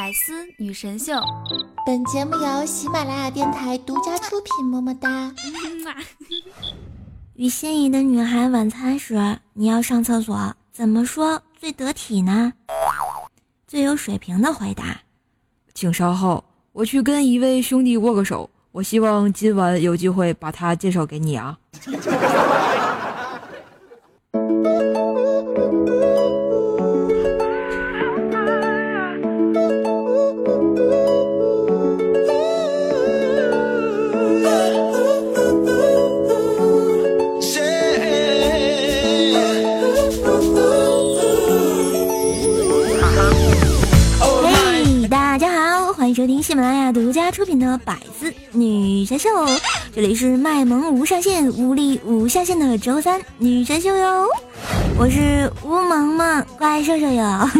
[0.00, 1.12] 百思女神秀，
[1.84, 4.64] 本节目由喜马拉雅电台独家出品。
[4.64, 5.30] 么么哒！
[7.34, 12.54] 与心仪的女孩晚餐时，你要上厕所，怎么说最得体呢？
[13.68, 15.02] 最有水平的回答，
[15.74, 16.42] 请稍后，
[16.72, 18.48] 我去跟一位兄弟握个手。
[18.72, 21.58] 我希望今晚有机会把他介绍给你啊。
[47.84, 49.28] 《百思女神秀》，
[49.94, 54.26] 这里是卖萌无上限、无力无下限的周三女神秀哟！
[54.98, 57.50] 我是吴萌萌，怪兽兽哟。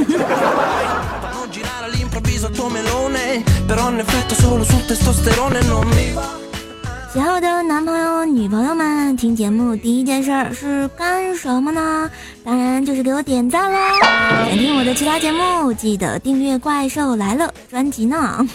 [7.12, 12.08] 喜欢我的男朋友、女朋友们，听节目第一件事是干什么呢？
[12.44, 13.78] 当然就是给我点赞喽！
[14.48, 18.46] 想听我的其他节目，记得订阅《怪兽来了》专辑呢。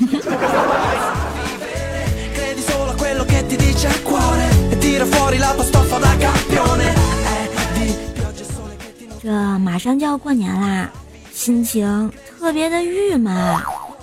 [9.21, 10.89] 这马上就要过年啦，
[11.33, 13.35] 心情特别的郁闷，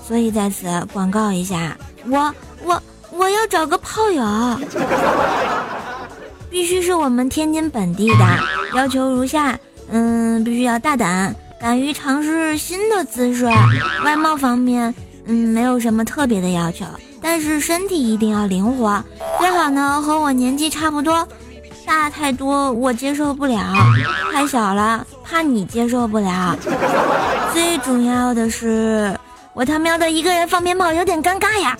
[0.06, 1.77] 所以在此广告一下，
[2.08, 2.83] 我我。
[3.14, 4.25] 我要找个炮友，
[6.48, 8.25] 必须是我们天津本地的。
[8.75, 9.56] 要求如下：
[9.91, 13.45] 嗯，必须要大胆，敢于尝试新的姿势。
[14.03, 14.92] 外貌方面，
[15.27, 16.86] 嗯，没有什么特别的要求，
[17.22, 19.02] 但是身体一定要灵活，
[19.38, 21.26] 最好呢和我年纪差不多。
[21.86, 23.74] 大太多我接受不了，
[24.32, 26.56] 太小了怕你接受不了。
[27.52, 29.16] 最主要的是。
[29.54, 31.76] 我他喵的一个人放鞭炮有点尴尬呀！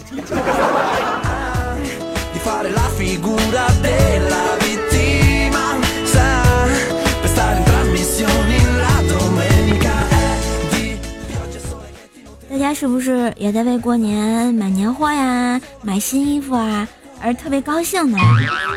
[12.63, 16.87] 家是不是也在为过年买年货呀、买新衣服啊
[17.21, 18.17] 而特别高兴呢？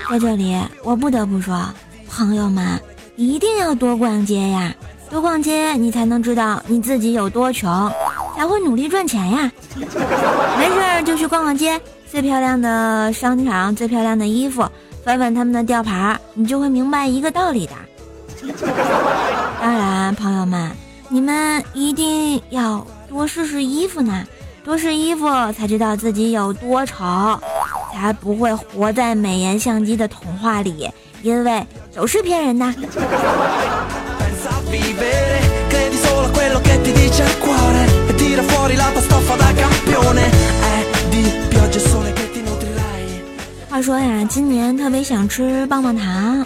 [0.09, 1.63] 在这里，我不得不说，
[2.09, 2.79] 朋友们
[3.15, 4.73] 一定要多逛街呀！
[5.07, 7.91] 多逛街，你才能知道你自己有多穷。
[8.35, 9.51] 才会努力赚钱呀！
[9.77, 11.79] 没事儿就去逛逛街，
[12.09, 14.67] 最漂亮的商场、最漂亮的衣服，
[15.03, 17.73] 翻翻他们的吊牌，你就会明白一个道理的。
[19.61, 20.71] 当然，朋友们，
[21.07, 24.27] 你们一定要多试试衣服呢，
[24.61, 27.39] 多试衣服才知道自己有多丑，
[27.93, 31.65] 才不会活在美颜相机的童话里，因为
[31.95, 32.65] 都是骗人的。
[43.69, 46.45] 话说呀，今年特别想吃棒棒糖，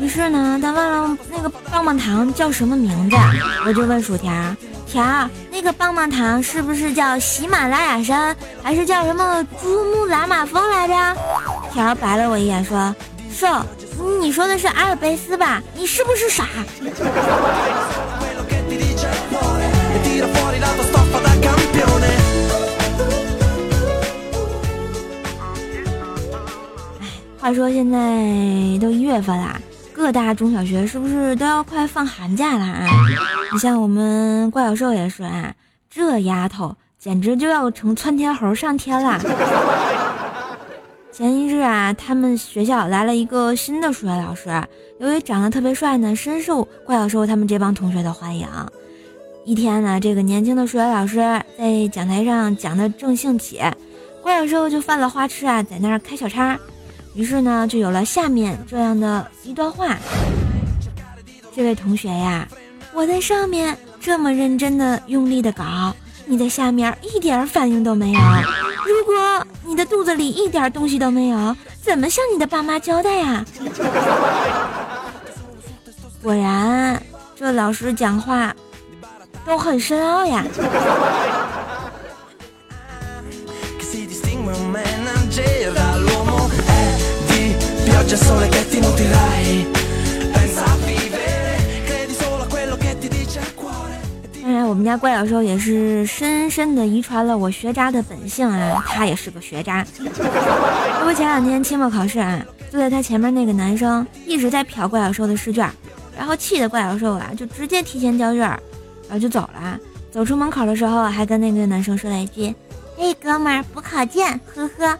[0.00, 3.16] 于是呢，他问了那个棒棒糖叫什么名字，
[3.64, 4.32] 我就问薯条
[4.92, 10.94] 条，那个棒棒糖是不是叫喜马拉雅山，还是叫什么珠穆朗玛峰来着？
[11.72, 12.94] 条白了我一眼说
[13.32, 13.48] ：“瘦，
[14.20, 15.62] 你说的是阿尔卑斯吧？
[15.74, 16.46] 你是不是傻？”
[27.40, 27.98] 话说现在
[28.78, 29.58] 都一月份啦，
[30.02, 32.88] 各大中小学是不是都要快放寒假了啊？
[33.52, 35.54] 你像我们怪小兽也是啊，
[35.88, 39.20] 这丫头简直就要成窜天猴上天了。
[41.12, 44.50] 前一日啊，他们学校来了一个新的数学老师，
[44.98, 48.48] 由于长得特别帅呢，深受怪小兽他们这帮同学的欢迎。
[49.44, 51.18] 一天呢，这个年轻的数学老师
[51.56, 53.60] 在讲台上讲的正兴起，
[54.20, 56.58] 怪小兽就犯了花痴啊，在那儿开小差。
[57.14, 59.96] 于是呢，就有了下面这样的一段话：
[61.54, 62.48] 这位同学呀，
[62.94, 68.20] 我在上面这么认真的用力的搞，你在下面一点反应都没有。
[68.86, 73.44] 如果你的肚子里一点东西都没有，怎么向你的爸妈交代呀？
[76.22, 77.02] 果然，
[77.36, 78.54] 这老师讲话
[79.44, 80.44] 都很深奥呀。
[94.42, 99.82] 当然，我们家怪小兽也是深深的遗传了我学渣的本性啊，他也是个学渣。
[99.96, 105.66] 不过前两天期末考试啊，坐在他前面那个男生一直在瞟怪小兽的试卷，
[106.14, 108.60] 然后气得怪小兽啊就直接提前交卷，然
[109.12, 109.78] 后就走了。
[110.10, 112.54] 走出门口的时候，还跟那个男生说了一句
[112.98, 114.98] ：“嘿，哥们儿，补考见，呵呵。”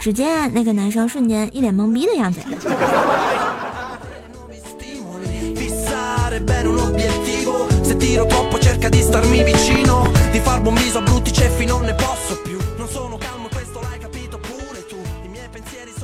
[0.00, 2.40] 只见那个男生瞬间一脸懵逼的样子。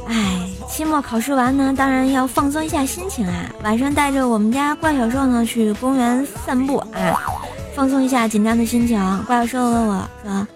[0.09, 3.51] 哎，期末考试完呢，当然要放松一下心情啊。
[3.65, 7.19] 晚上带着我们家怪小兽呢去公园散步啊，
[7.75, 9.25] 放松一下紧张的心情。
[9.27, 10.47] 怪小兽问我说：“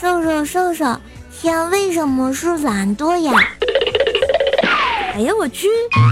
[0.00, 0.96] 瘦瘦瘦瘦，
[1.44, 3.32] 天为什么是蓝的呀？”
[5.12, 5.68] 哎呀，我去，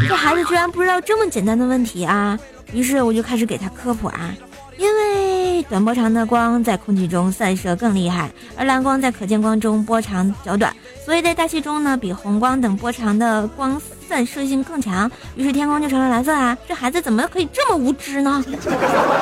[0.06, 2.38] 这孩子居然不知道这么简单的问题啊！
[2.74, 4.30] 于是我就开始给他科普啊，
[4.76, 10.70] 因为短波长的光在空气中散射更厉害，而蓝光在可见光中波长较短，
[11.02, 16.54] 所以在大气中呢，比红光等波长的光散射性更强，于是天空就成了蓝色啊！
[16.68, 18.44] 这孩子怎么可以这么无知呢？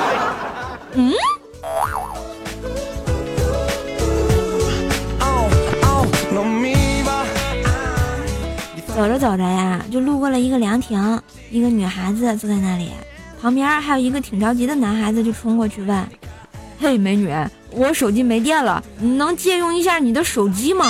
[0.91, 1.13] 嗯。
[8.93, 12.91] 走着走着呀，就路过了一个凉亭，一个女孩子坐在那里。
[13.41, 16.07] 旁边还有一个挺着急的男孩子，就冲过去问
[16.79, 17.33] ：“嘿，美女，
[17.71, 20.85] 我手机没电了，你能借用一下你的手机吗？”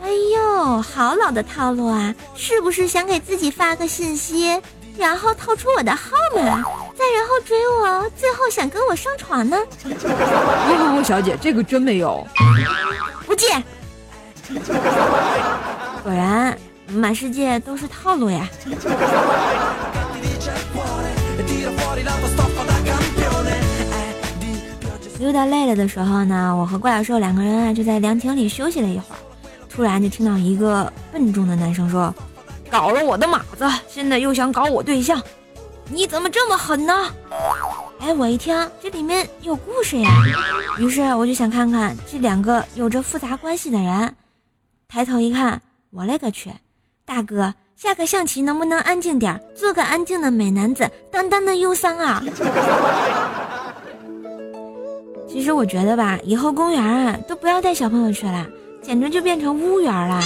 [0.00, 2.14] 哎呦，好老的套路啊！
[2.36, 4.60] 是不是想给自己发个信息，
[4.96, 9.56] 然后套出我的号码，再然后追我，最后想跟我上床呢？
[9.82, 12.24] 不不不，小姐，这个真没有，
[13.26, 13.60] 不借。
[16.02, 16.56] 果然，
[16.88, 18.48] 满世界都是套路呀。
[25.18, 29.18] 溜达累了的时候呢，我和怪小兽两个人啊就在凉亭里休息了一会儿。
[29.68, 32.12] 突然就听到一个笨重的男生说
[32.70, 35.22] ：“搞了我的马子，现在又想搞我对象，
[35.90, 36.92] 你怎么这么狠呢？”
[38.00, 40.10] 哎，我一听这里面有故事呀，
[40.78, 44.14] 于是我就想看看这两个有着复杂关系的人。
[44.88, 45.60] 抬头一看，
[45.90, 46.52] 我勒个去，
[47.04, 47.52] 大哥！
[47.76, 52.22] 下个象棋能不能安静点做个安静的美男子，淡淡的忧伤啊！
[55.26, 58.46] 其实我觉得吧，以后公园啊都不要带小朋友去了，
[58.82, 60.20] 简直就变成屋园了。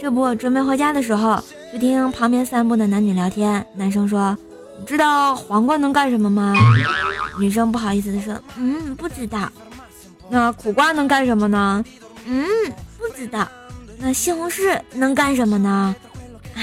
[0.00, 1.40] 这不，准备回家的时候，
[1.72, 3.64] 就听旁边散步的男女聊天。
[3.74, 4.36] 男生说
[4.78, 6.54] ：“你知道黄瓜能干什么吗？”
[7.40, 9.48] 女生不好意思的说：“嗯，不知道。”
[10.28, 11.84] 那苦瓜能干什么呢？
[12.26, 12.44] 嗯，
[12.98, 13.46] 不知道。
[13.98, 15.94] 那西红柿能干什么呢？
[16.54, 16.60] 啊？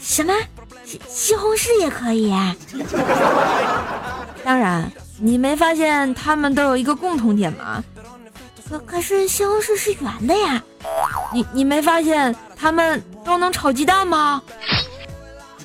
[0.00, 0.32] 什么
[0.84, 2.32] 西西红柿也可以？
[4.44, 7.82] 当然，你没发现他们都有一个共同点吗？
[8.68, 10.62] 可可是西红柿是圆的呀。
[11.32, 14.42] 你你没发现他们都能炒鸡蛋吗？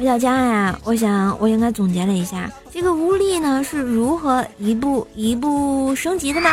[0.03, 2.51] 回到家呀，我想我应该总结了一下。
[2.69, 6.49] 这个无力呢是如何一步一步升级的呢？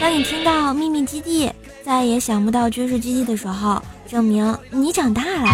[0.00, 1.52] 当你听到秘密基地
[1.84, 5.46] 再也想不到军事基地的时候，证明你长大了；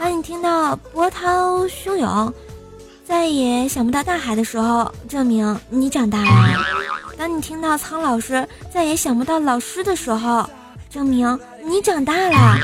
[0.00, 2.32] 当你听到波涛汹涌
[3.04, 6.58] 再也想不到大海的时候，证明你长大了；
[7.18, 10.48] 当你听到苍老师再也想不到老师的时候，
[10.88, 12.56] 证明你长大了；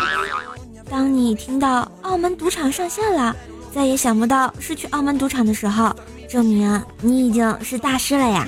[0.90, 3.35] 当你听到澳门赌场上线了，
[3.73, 5.94] 再也想不到是去澳门赌场的时候。
[6.28, 8.47] 证明你已经是大师了呀！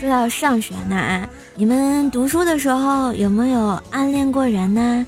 [0.00, 5.04] 说到上学呢，你们读书的时候有没有暗恋过人呢？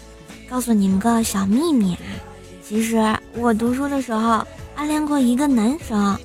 [0.51, 2.01] 告诉你们个小秘密啊，
[2.71, 3.03] 其实
[3.35, 4.47] 我读书的时候
[4.77, 6.17] 暗恋过一个男生。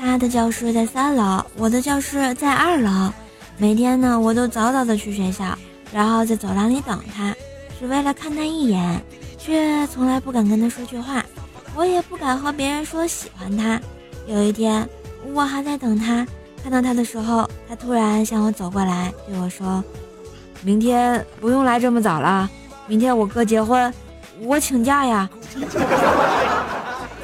[0.00, 3.12] 他的教室在三楼，我的教室在二楼。
[3.56, 5.56] 每天呢，我都早早的去学校，
[5.92, 7.32] 然后在走廊里等他，
[7.78, 9.00] 只为了看他一眼，
[9.38, 11.24] 却从来不敢跟他说句话。
[11.76, 13.80] 我也不敢和别人说喜欢他。
[14.26, 14.84] 有一天，
[15.32, 16.26] 我还在等他，
[16.64, 19.84] 看到他的时候，他突然向我走过来，对我说
[20.66, 22.50] ：“明天不用来这么早了，
[22.88, 23.94] 明天我哥结婚，
[24.40, 25.30] 我请假呀。”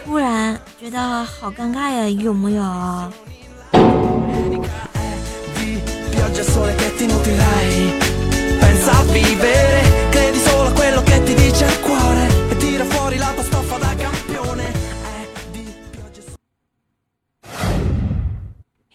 [0.05, 2.63] 突然觉得好尴尬呀，有木有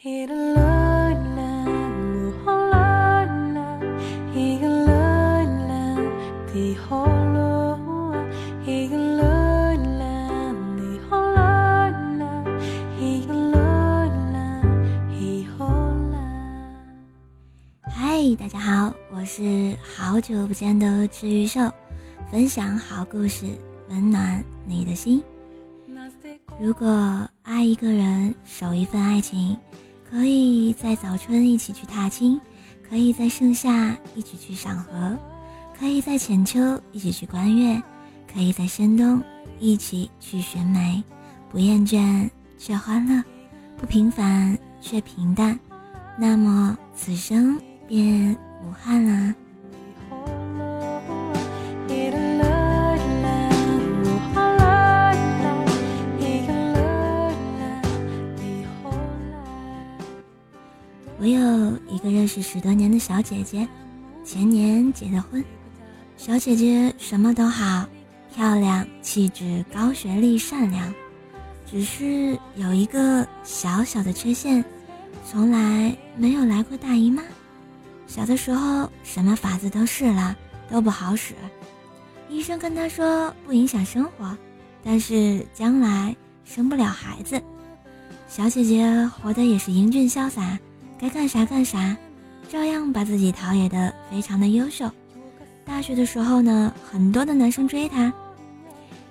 [0.03, 0.27] ？Hit
[21.13, 21.71] 不见的治愈兽，
[22.31, 23.45] 分享好故事，
[23.89, 25.23] 温暖你的心。
[26.59, 29.55] 如果爱一个人，守一份爱情，
[30.09, 32.39] 可以在早春一起去踏青，
[32.87, 35.17] 可以在盛夏一起去赏荷，
[35.77, 36.59] 可以在浅秋
[36.91, 37.81] 一起去观月，
[38.31, 39.21] 可以在深冬
[39.59, 41.03] 一起去寻梅，
[41.49, 43.23] 不厌倦却欢乐，
[43.77, 45.57] 不平凡却平淡，
[46.17, 49.12] 那么此生便无憾了。
[63.13, 63.67] 小姐姐，
[64.25, 65.45] 前年结的婚。
[66.17, 67.87] 小姐姐什么都好，
[68.33, 70.91] 漂亮、气质、高学历、善良，
[71.69, 74.65] 只是有一个小小的缺陷，
[75.29, 77.21] 从来没有来过大姨妈。
[78.07, 80.35] 小的时候什么法子都试了，
[80.67, 81.35] 都不好使。
[82.29, 84.35] 医生跟她说不影响生活，
[84.83, 86.15] 但是将来
[86.45, 87.39] 生不了孩子。
[88.27, 90.57] 小姐姐活得也是英俊潇洒。
[90.99, 91.95] 该干啥干啥，
[92.49, 94.89] 照样把自己陶冶的非常的优秀。
[95.65, 98.11] 大学的时候呢，很多的男生追她，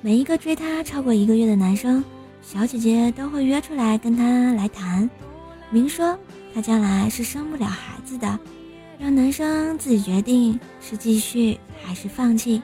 [0.01, 2.05] 每一个追她超过一个月的男生，
[2.43, 5.09] 小姐姐都会约出来跟他来谈，
[5.71, 6.19] 明说
[6.55, 8.39] 她将来是生不了孩子的，
[8.99, 12.61] 让男生自己决定是继续还是放弃。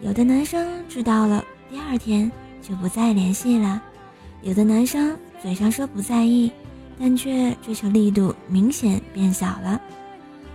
[0.00, 3.80] 有的男生知道了，第二天就不再联系了；
[4.42, 6.50] 有的男生嘴上说不在意。
[6.98, 9.80] 但却追求力度明显变小了。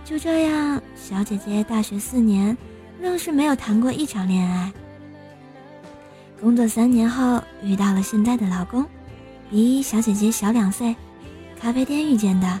[0.04, 2.56] 就这样，小姐姐大学四年，
[3.00, 4.72] 愣是没有谈过一场恋爱。
[6.40, 8.86] 工作三年后，遇到了现在的老公，
[9.50, 10.94] 比小姐姐小两岁，
[11.60, 12.60] 咖啡店遇见的，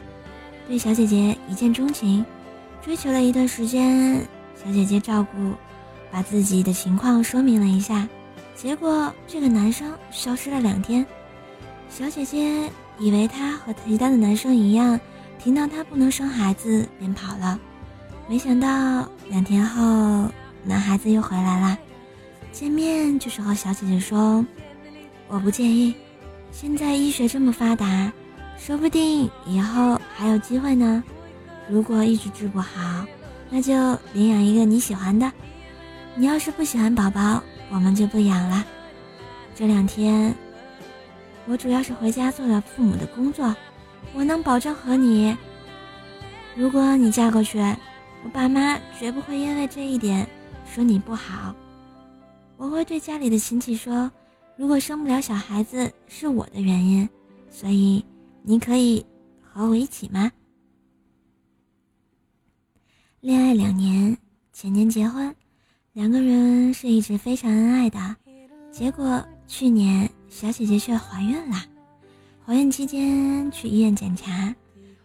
[0.66, 2.24] 对小姐姐一见钟情，
[2.82, 4.20] 追求了一段时间。
[4.62, 5.54] 小姐姐照顾，
[6.10, 8.06] 把自己的情况说明了一下，
[8.54, 11.06] 结果这个男生消失了两天，
[11.88, 12.68] 小姐姐。
[12.98, 14.98] 以为他和其他的男生一样，
[15.38, 17.58] 听到他不能生孩子便跑了，
[18.28, 20.28] 没想到两天后，
[20.64, 21.78] 男孩子又回来了。
[22.50, 24.44] 见面就是和小姐姐说
[25.28, 25.94] ：“我不介意，
[26.50, 28.12] 现在医学这么发达，
[28.56, 31.04] 说不定以后还有机会呢。
[31.68, 33.04] 如果一直治不好，
[33.48, 33.72] 那就
[34.12, 35.30] 领养一个你喜欢的。
[36.16, 37.40] 你要是不喜欢宝宝，
[37.70, 38.64] 我们就不养了。
[39.54, 40.34] 这两天。”
[41.48, 43.56] 我主要是回家做了父母的工作，
[44.12, 45.34] 我能保证和你。
[46.54, 47.58] 如果你嫁过去，
[48.22, 50.28] 我爸妈绝不会因为这一点
[50.66, 51.54] 说你不好。
[52.58, 54.10] 我会对家里的亲戚说，
[54.56, 57.08] 如果生不了小孩子是我的原因，
[57.48, 58.04] 所以
[58.42, 59.04] 你可以
[59.40, 60.30] 和我一起吗？
[63.20, 64.14] 恋爱两年，
[64.52, 65.34] 前年结婚，
[65.94, 68.16] 两个人是一直非常恩爱的，
[68.70, 70.06] 结果去年。
[70.28, 71.56] 小姐姐却怀孕了，
[72.44, 74.54] 怀孕期间去医院检查，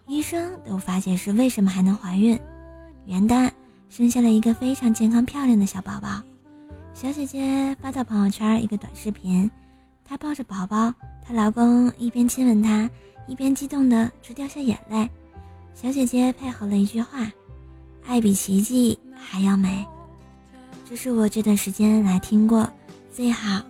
[0.08, 2.40] 医生都发现是为什么还能怀孕？
[3.06, 3.50] 元旦
[3.90, 6.22] 生下了一个非常健康漂亮的小宝宝。
[6.94, 9.50] 小姐姐发到朋友圈一个短视频，
[10.06, 10.94] 她抱着宝宝，
[11.26, 12.90] 她老公一边亲吻她，
[13.28, 15.10] 一边激动的直掉下眼泪。
[15.74, 17.32] 小姐姐配合了一句话
[18.06, 19.84] ：“爱比奇迹还要美。”
[20.88, 22.70] 这是我这段时间来听过
[23.12, 23.64] 最好。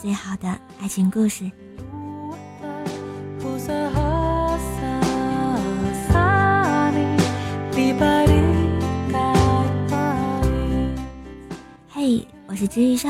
[0.00, 0.48] 最好的
[0.80, 1.50] 爱情故事。
[11.90, 13.08] 嘿，我是治愈少，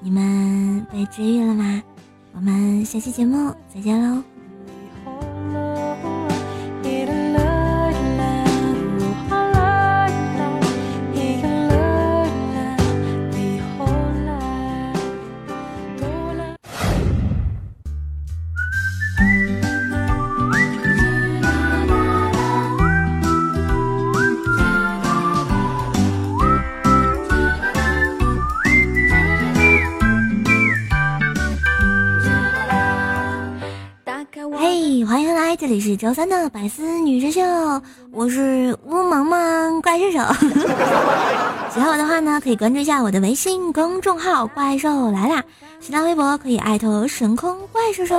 [0.00, 1.82] 你们被治愈了吗？
[2.34, 4.22] 我们下期节目再见喽。
[36.12, 37.40] 三的百思女神秀，
[38.10, 40.18] 我是乌萌萌怪兽手。
[41.72, 45.42] 喜欢我的话呢，可以关注一下我的微信公众号“怪兽来啦”，
[45.80, 48.18] 新浪微博可以艾特神空怪兽兽。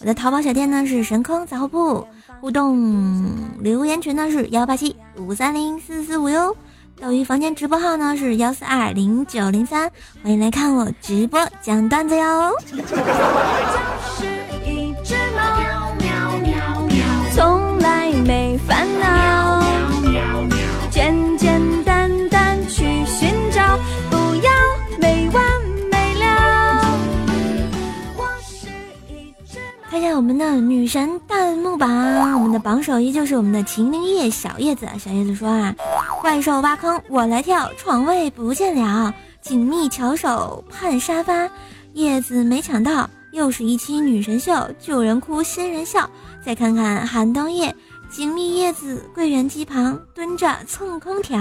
[0.00, 2.06] 我的淘宝小店呢是神空杂货铺，
[2.40, 3.30] 互动
[3.60, 6.56] 留言群呢是幺八七五三零四四五哟。
[7.00, 9.88] 斗鱼房间直播号呢是幺四二零九零三，
[10.24, 12.52] 欢迎来看我直播讲段子哟。
[30.18, 31.88] 我们的女神弹幕榜，
[32.34, 34.84] 我们的榜首依旧是我们的秦灵叶小叶子。
[34.98, 35.72] 小叶子说啊，
[36.20, 41.48] 怪兽挖坑我来跳，床位不见了，紧密巧手盼沙发，
[41.92, 46.10] 叶子没抢到，又是一期女神秀，旧人哭新人笑。
[46.44, 47.72] 再看看寒冬夜，
[48.10, 51.38] 紧密叶子柜员机旁蹲着蹭空调。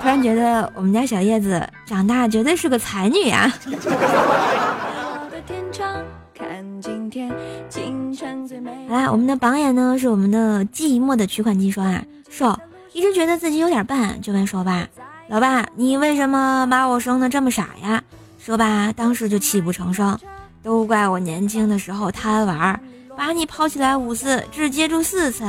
[0.00, 3.52] 突然觉得我们家小叶子长大绝对是个才女啊！
[8.88, 12.56] 好啦，我们的榜眼呢是我们的寂寞的取款机说啊，瘦
[12.92, 14.86] 一直觉得自己有点笨，就问瘦爸，
[15.28, 18.02] 老爸你为什么把我生的这么傻呀？
[18.38, 20.16] 瘦爸当时就泣不成声，
[20.62, 22.80] 都怪我年轻的时候贪玩，
[23.16, 25.44] 把你抛起来五次只接住四次。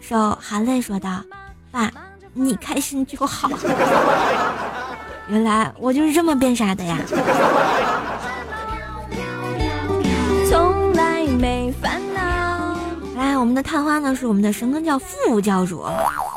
[0.00, 1.22] 瘦含泪说道，
[1.70, 1.90] 爸
[2.32, 3.48] 你开心就好。
[5.30, 6.98] 原来我就是这么变傻的呀。
[13.44, 15.80] 我们的探花呢是我们的神坑教副教主。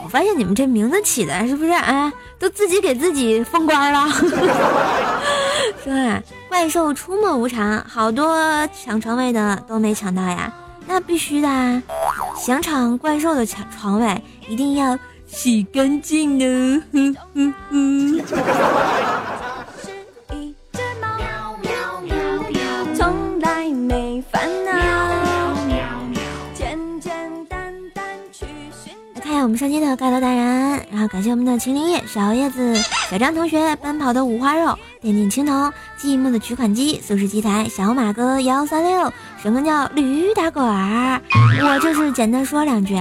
[0.03, 4.09] 我发现你们这名字起的是不是哎，都自己给自己封官了？
[5.85, 8.37] 说啊，怪兽出没无常，好多
[8.77, 10.53] 抢床位的都没抢到呀。
[10.85, 11.47] 那必须的，
[12.37, 16.83] 想抢怪兽的抢床位一定要洗干净哦。
[16.91, 17.15] 哼
[17.71, 18.21] 哼
[29.38, 29.44] 哼。
[29.44, 32.75] 我们上期的盖楼达人，然后感谢我们的秦林叶、小叶子、
[33.10, 41.22] 小张同学、奔跑的五花肉、电竞青铜、寂寞的取款机、素食机台、小马哥幺三六、什么叫驴打滚儿？
[41.63, 43.00] 我就是简单说两句。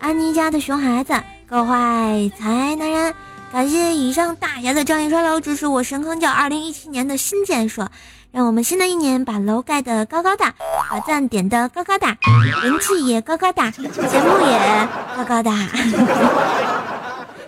[0.00, 1.14] 安妮家的熊孩子
[1.48, 3.14] 够坏才男人，
[3.52, 7.90] 感谢以上大侠的仗义刷楼，支持我神坑教二零一七年的新建设。
[8.34, 10.44] 让我们新的一年把楼盖得高高的，
[10.90, 12.06] 把赞点的高高的，
[12.64, 13.86] 人气也高高的，节目
[14.44, 15.52] 也高高的。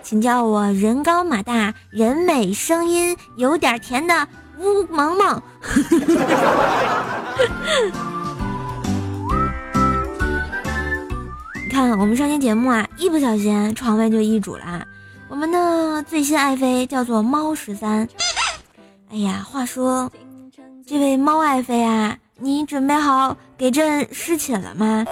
[0.01, 5.41] 请叫我人高马大、人美声音有点甜的乌萌萌。
[11.65, 14.85] 你看，我们上期节目啊，一不小心床位就易主了。
[15.27, 18.07] 我们的最新爱妃叫做猫十三。
[19.11, 20.09] 哎呀，话说。
[20.89, 25.03] 这位猫爱妃啊，你准备好给朕侍寝了吗？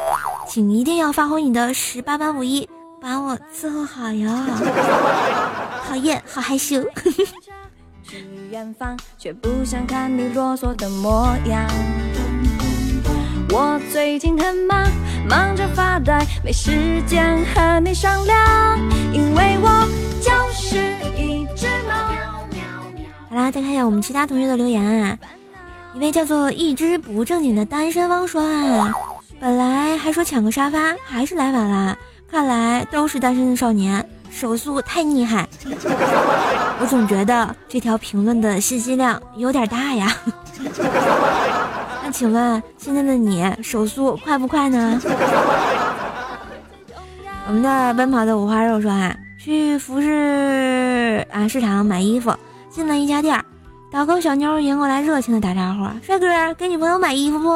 [0.48, 2.70] 请一定要发挥你的十八般武艺，
[3.02, 4.32] 把我伺候好哟。
[5.86, 6.82] 讨厌，好害羞。
[13.50, 14.88] 我最近很忙，
[15.28, 18.80] 忙着发呆，没时间和你商量，
[19.12, 19.86] 因为我
[20.22, 20.78] 就是
[21.22, 21.94] 一只猫。
[23.30, 25.18] 好啦，再看一下我们其他同学的留言啊。
[25.96, 28.94] 一位叫做一只不正经的单身汪说啊，
[29.40, 31.98] 本来还说抢个沙发，还是来晚了。
[32.30, 35.48] 看来都是单身的少年，手速太厉害。
[36.82, 40.14] 我总觉得这条评论的信息量有点大呀。
[42.04, 45.02] 那请问现在的你手速快不快呢？
[47.48, 52.36] 我们的奔跑的五花肉说啊，去服饰啊市场买衣服，
[52.70, 53.46] 进了一家店儿。
[53.96, 57.48] 导购小妞迎过来，热情的打招呼：“帅哥，给女朋友买衣服不？”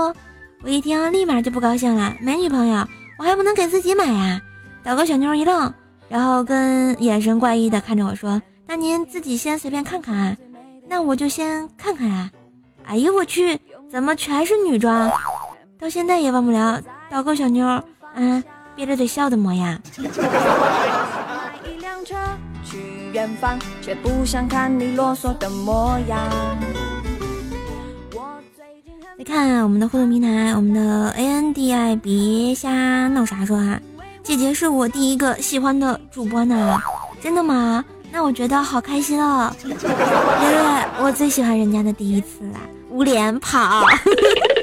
[0.63, 4.39] 我一听，立马就不高兴了：“没女朋友，我还不能给自己买呀？”
[4.82, 5.73] 导购小妞一愣，
[6.08, 10.38] 然后跟眼神怪异的看着我说：“那您自己先随便看看啊。”
[10.88, 12.32] 那我就先看看啊。
[12.86, 13.60] 哎呦我去，
[13.91, 15.12] 怎么全是女装？
[15.78, 17.84] 到现在也忘不了导购小妞，
[18.15, 18.41] 嗯，
[18.78, 19.78] 憋着嘴笑的模样。
[23.13, 26.19] 远方，却不想看你啰嗦的模样。
[29.17, 33.80] 再看我们的互动平台，我们的 A N D I 别瞎闹啥说啊，
[34.24, 36.80] 姐姐是我第一个喜欢的主播呢，
[37.22, 37.84] 真的吗？
[38.12, 39.76] 那我觉得好开心哦， 因为
[41.02, 43.84] 我最喜欢人家的第一次啦，捂脸跑。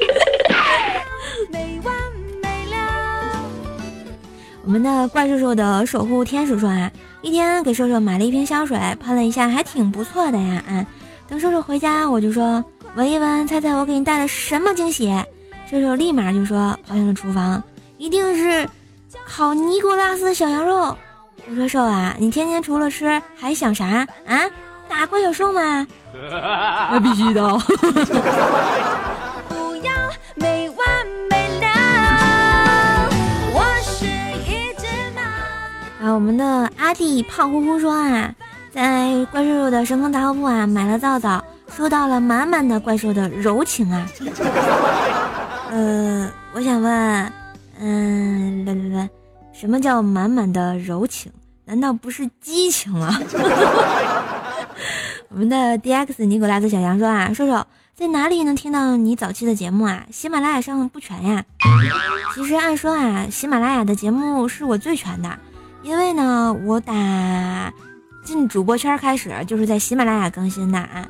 [4.66, 6.90] 我们的怪兽兽的守护天使说啊。
[7.22, 10.62] 一天给兽兽买了一瓶香水，喷了一下，还挺不错的呀。
[10.68, 10.85] 嗯，
[11.29, 12.62] 等兽兽回家，我就说
[12.94, 15.14] 闻一闻，猜猜我给你带了什么惊喜？
[15.70, 17.62] 兽兽立马就说跑进了厨房，
[17.98, 18.68] 一定是
[19.24, 20.96] 烤尼古拉斯小羊肉。
[21.48, 24.40] 我说瘦啊，你天天除了吃还想啥啊？
[24.88, 25.87] 打怪兽兽吗？
[26.92, 27.42] 那必须的。
[29.48, 29.92] 不要
[30.37, 31.36] 没完没
[36.14, 38.34] 我们的阿弟胖乎乎说啊，
[38.70, 41.42] 在怪兽兽的神坑杂货铺啊买了皂皂，
[41.76, 44.06] 收到了满满的怪兽的柔情啊。
[45.70, 47.32] 呃，我想问，
[47.80, 49.10] 嗯，来来来，
[49.52, 51.32] 什么叫满满的柔情？
[51.64, 53.18] 难道不是激情吗？
[55.28, 60.04] 我们的 D X 尼古拉斯小杨说啊，瘦瘦在哪里能听到你早期的节目啊？
[60.12, 61.44] 喜马拉雅上不全呀。
[62.34, 65.36] 其实按说啊，喜马拉雅的节目是我最全的，
[65.87, 67.72] 因为呢，我打
[68.25, 71.07] 进主播圈开始就是在喜马拉雅更新的啊。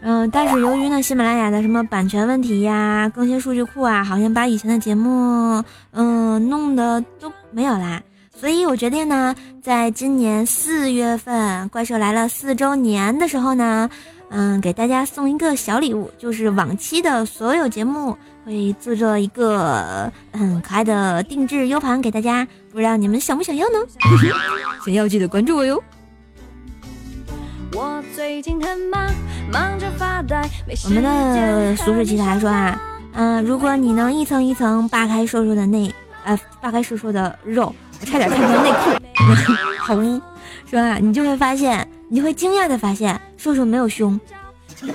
[0.00, 8.00] 嗯，但是由于呢，喜马拉雅的什么版权问题呀、更新数据库啊，好像把以前的节目嗯弄得都没有啦。
[8.32, 13.90] 所以我决定呢，在今年四月份《怪兽来了》四周年的时候呢，
[14.34, 18.16] 嗯，给大家送一个小礼物，就是往期的所有节目
[18.46, 23.78] 会制作一个很可爱的定制 U 盘给大家，不知道你们想不想要呢？
[24.84, 25.82] 想要记得关注我哟。
[27.74, 29.06] 我最近很忙，
[29.52, 30.48] 忙着发呆。
[30.84, 32.80] 我们的俗世奇才说啊，
[33.12, 37.74] 嗯，如果你能一层一层扒开瘦瘦的内，呃，扒开瘦瘦的肉。
[38.04, 38.90] 差点看成内裤，
[39.78, 40.20] 好污，
[40.68, 40.96] 是吧？
[40.96, 44.20] 你就会发现，你会惊讶的发现，瘦瘦没有胸。
[44.84, 44.86] 不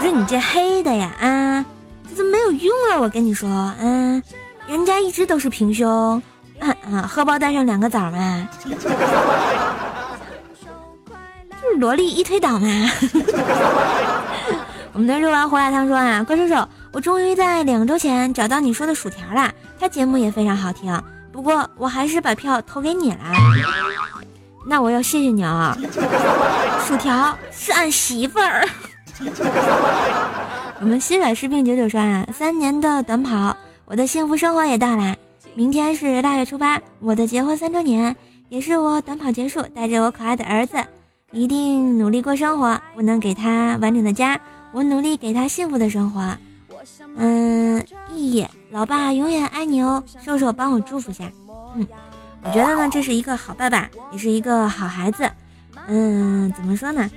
[0.00, 1.64] 是你这黑的呀，啊，
[2.08, 3.00] 这怎么没有用啊！
[3.00, 4.22] 我跟你说，嗯，
[4.68, 6.22] 人家一直都是平胸，
[6.60, 8.70] 啊啊，荷包蛋上两个枣嘛， 就
[11.72, 12.68] 是萝莉一推倒嘛。
[14.94, 16.54] 我们的肉丸胡辣汤说啊，怪叔叔，
[16.92, 21.02] 我终于在两周前找到你说的薯条了，他节目也非常好听。
[21.32, 23.18] 不过我还是把票投给你了，
[24.66, 25.76] 那我要谢谢你啊！
[26.86, 28.66] 薯条是俺媳妇儿。
[30.80, 35.14] 我们心软士兵九九说啊，三年的短跑，我的幸福生活也到了。
[35.54, 38.14] 明天是腊月初八，我的结婚三周年，
[38.48, 40.76] 也是我短跑结束，带着我可爱的儿子，
[41.30, 42.80] 一定努力过生活。
[42.96, 44.40] 我能给他完整的家，
[44.72, 46.36] 我努力给他幸福的生活。
[47.16, 51.24] 嗯，意义老爸永远爱你哦，瘦瘦帮我祝福下。
[51.76, 51.86] 嗯，
[52.44, 55.28] 我觉得呢，这是一个好爸爸，也是一个好孩子。
[55.88, 57.10] 嗯，怎么说呢？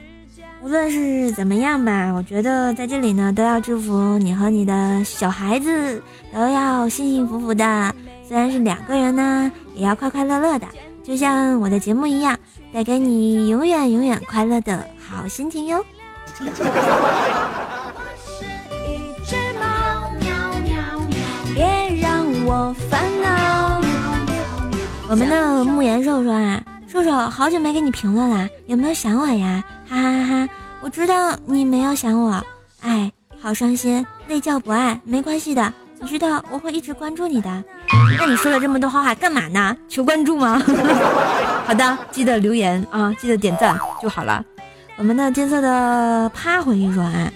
[0.62, 6.02] 无论是怎么样吧，我觉得在这里呢，都要祝福你和你的小孩子
[6.34, 7.94] 都要幸幸福福的。
[8.28, 10.66] 虽然是两个人呢，也要快快乐乐的，
[11.04, 12.38] 就像我的节目一样，
[12.74, 15.86] 带给你永远永远快乐的好心情哟。
[22.50, 23.77] 我烦恼。
[25.10, 29.64] 我们的慕言瘦说啊，瘦瘦好久没给你评论了，有没有想我呀？
[29.88, 30.50] 哈哈哈哈！
[30.82, 32.44] 我知道你没有想我，
[32.82, 33.10] 哎，
[33.42, 37.64] 好伤心，累叫不爱，没关系的，你知道我会一直关注你的。
[38.20, 39.76] 那你说了这么多花话干嘛呢？
[39.88, 40.62] 求关注吗？
[41.66, 44.44] 好的，记得留言啊，记得点赞就好了。
[44.98, 47.32] 我们的金色的趴回忆说啊。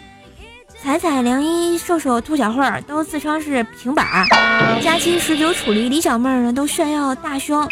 [0.84, 7.64] 彩彩、梁一、瘦瘦、兔小慧儿都自称是平板儿，佳期、十九、楚离、李小妹儿呢都炫耀大胸，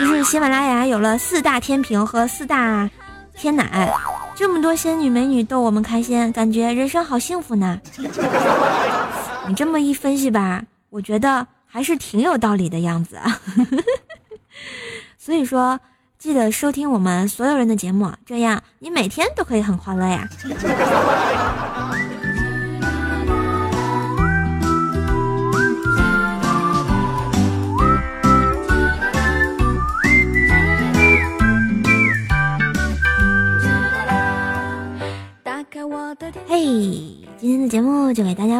[0.00, 2.88] 于是喜马拉雅有了四大天平和四大
[3.34, 3.90] 天奶，
[4.36, 7.80] 这么多仙女美女逗我们开心，感觉人生好幸福呢。
[9.48, 13.18] 你这么一分析吧，我觉得还是挺有道理的样子。
[15.16, 15.80] 所以说，
[16.18, 20.28] 记得收听我们所有人的节目，这样你每天都可以很快乐呀。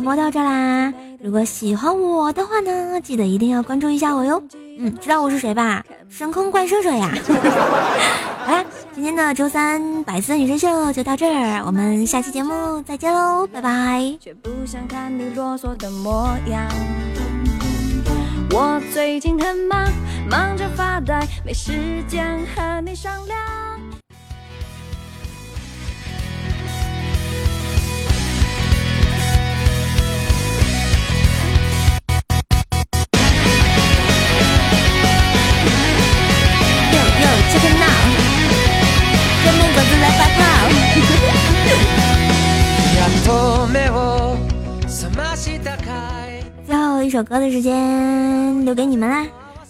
[0.08, 0.90] 播到这啦！
[1.22, 4.42] 如果喜欢我的话呢，记得一定要关注一下我哟。
[4.78, 5.84] 嗯，知道我是谁吧？
[6.08, 7.12] 神空怪兽兽呀！
[8.38, 14.18] 好 啦，今天的周三百思女神秀就到这儿，我们下期节目再见喽，拜拜！
[18.50, 19.86] 我最近很忙，
[20.30, 23.67] 忙着发呆，没时间和你商量。
[47.17, 49.23] 首歌的时间留给你们啦，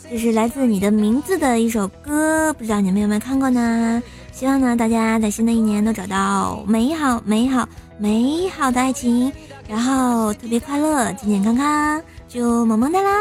[0.10, 4.02] 这是来自你的名字的一首歌，不知道你们有没有看过呢？
[4.32, 9.30] 希望呢大家在新的一年都找到美好、美好、美好的爱情，
[9.68, 13.12] 然后特别快乐、健健康康，就萌萌哒啦！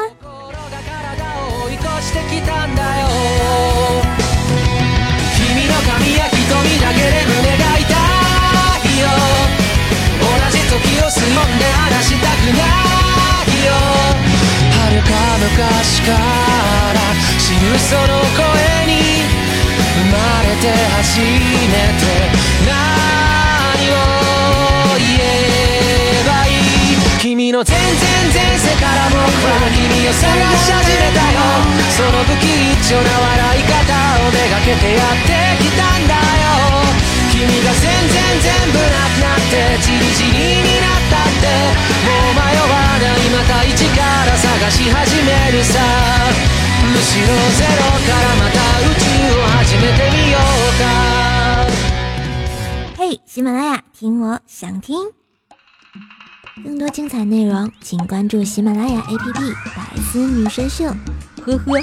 [10.73, 13.06] 時を過ぎんで話したくない
[13.66, 13.74] よ。
[15.40, 16.18] 昔から
[17.40, 18.02] 知るその
[18.36, 18.46] 声
[18.86, 18.92] に
[19.96, 20.66] 生まれて
[20.98, 21.26] 初め
[21.98, 22.04] て
[22.66, 22.70] 何
[23.90, 23.94] を
[24.98, 25.22] 言え
[26.28, 27.86] ばいい君の全然
[28.34, 30.26] 前世から僕は君を探
[30.58, 31.38] し始めたよ。
[31.96, 32.48] その不吉
[32.84, 33.74] 祥な笑い方
[34.28, 36.87] をめがけてやってきたんだよ。
[37.38, 41.46] 君が全然全部なくなってチリチリになったって
[42.02, 45.78] もう迷わないまた一から探し始めるさ
[46.82, 49.06] むしろゼロからまた宇宙
[49.38, 50.82] を始めてみようか
[52.98, 54.98] 嘿，喜马拉雅，听我想听。
[56.64, 59.16] 更多精彩内容，请关注喜马拉雅 APP
[59.76, 60.86] 《百思女神秀》。
[61.46, 61.80] 呵呵。